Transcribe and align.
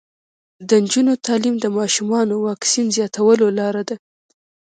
د 0.67 0.69
نجونو 0.83 1.13
تعلیم 1.25 1.55
د 1.59 1.65
ماشومانو 1.77 2.35
واکسین 2.47 2.87
زیاتولو 2.97 3.45
لاره 3.59 3.83
ده. 3.89 3.95